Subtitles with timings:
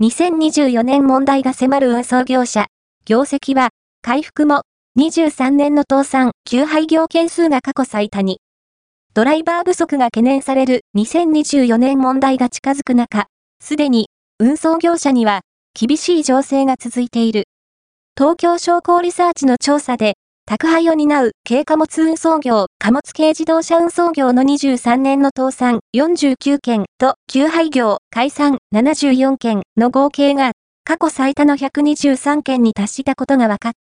[0.00, 2.66] 2024年問題が迫る運送業者。
[3.04, 4.62] 業績は、回復も、
[4.96, 8.40] 23年の倒産、休廃業件数が過去最多に。
[9.14, 13.26] ドライバー不足が懸念される2024年問題が近づく中、
[13.60, 14.08] すでに、
[14.38, 15.40] 運送業者には、
[15.74, 17.48] 厳しい情勢が続いている。
[18.16, 20.14] 東京商工リサーチの調査で、
[20.48, 30.52] 宅配を担う軽貨物運送業、貨物軽自動車運送業の23年の倒産49件と休廃業、解散74件の合計が
[30.84, 33.78] 過去最多の123件に達したことが分かった。